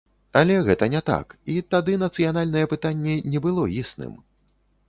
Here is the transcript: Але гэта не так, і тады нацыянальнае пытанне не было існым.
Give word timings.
Але 0.39 0.53
гэта 0.69 0.87
не 0.93 1.01
так, 1.09 1.35
і 1.55 1.59
тады 1.75 1.97
нацыянальнае 2.05 2.65
пытанне 2.75 3.19
не 3.35 3.39
было 3.45 3.67
існым. 3.83 4.21